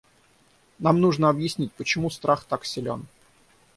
Нам 0.79 0.97
нужно 0.99 1.29
объяснить, 1.29 1.73
почему 1.73 2.09
страх 2.09 2.45
так 2.45 2.65
силен. 2.65 3.05